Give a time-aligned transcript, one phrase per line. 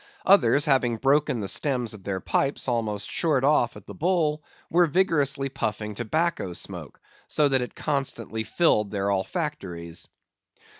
[0.25, 4.87] Others having broken the stems of their pipes almost short off at the bowl, were
[4.87, 10.07] vigorously puffing tobacco smoke, so that it constantly filled their olfactories.